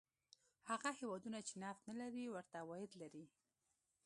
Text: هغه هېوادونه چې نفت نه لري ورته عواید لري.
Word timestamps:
هغه 0.69 0.89
هېوادونه 0.99 1.39
چې 1.47 1.53
نفت 1.63 1.81
نه 1.89 1.95
لري 2.01 2.23
ورته 2.29 2.55
عواید 2.63 2.91
لري. 3.01 3.25